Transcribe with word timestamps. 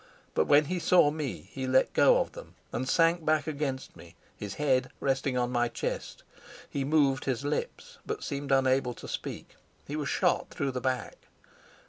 But 0.33 0.45
when 0.47 0.65
he 0.65 0.79
saw 0.79 1.11
me 1.11 1.47
he 1.51 1.67
let 1.67 1.93
go 1.93 2.17
of 2.19 2.31
them 2.31 2.55
and 2.73 2.89
sank 2.89 3.23
back 3.23 3.45
against 3.45 3.95
me, 3.95 4.15
his 4.35 4.55
head 4.55 4.89
resting 4.99 5.37
on 5.37 5.51
my 5.51 5.67
chest. 5.67 6.23
He 6.67 6.83
moved 6.83 7.25
his 7.25 7.45
lips, 7.45 7.99
but 8.03 8.23
seemed 8.23 8.51
unable 8.51 8.95
to 8.95 9.07
speak. 9.07 9.57
He 9.85 9.95
was 9.95 10.09
shot 10.09 10.49
through 10.49 10.71
the 10.71 10.81
back. 10.81 11.19